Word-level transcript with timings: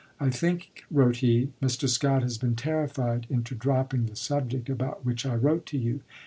"I 0.19 0.31
think," 0.31 0.83
wrote 0.89 1.17
he, 1.17 1.51
"Mr. 1.61 1.87
Scott 1.87 2.23
has 2.23 2.39
been 2.39 2.55
terrified 2.55 3.27
into 3.29 3.53
dropping 3.53 4.07
the 4.07 4.15
subject 4.15 4.67
about 4.67 5.05
which 5.05 5.27
I 5.27 5.35
wrote 5.35 5.67
to 5.67 5.77
you. 5.77 5.99